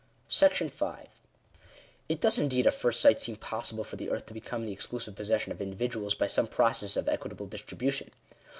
[0.27, 1.07] §5.
[2.09, 5.15] It does indeed at first sight seem possible for the earth to become the exclusive
[5.15, 8.09] possession of individuals by some process of equitable distribution.